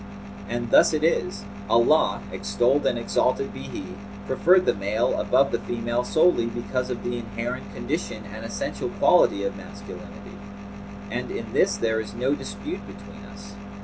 And 0.49 0.71
thus 0.71 0.93
it 0.95 1.03
is: 1.03 1.45
Allah 1.69 2.21
(extolled 2.31 2.87
and 2.87 2.97
exalted 2.97 3.53
be 3.53 3.59
He!) 3.67 3.85
preferred 4.25 4.65
the 4.65 4.73
male 4.73 5.19
above 5.19 5.51
the 5.51 5.59
female 5.59 6.03
solely 6.03 6.47
because 6.47 6.89
of 6.89 7.03
the 7.03 7.19
inherent 7.19 7.71
condition 7.75 8.23
and 8.33 8.43
essential 8.43 8.89
quality 8.97 9.43
of 9.43 9.55
masculinity; 9.55 10.39
and 11.11 11.29
in 11.29 11.53
this 11.53 11.77
there 11.77 12.01
is 12.01 12.15
no 12.15 12.33
dispute 12.33 12.81
between 12.87 13.25
us. 13.25 13.53